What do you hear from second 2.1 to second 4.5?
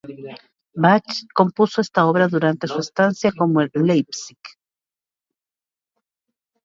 durante su estancia como en Leipzig.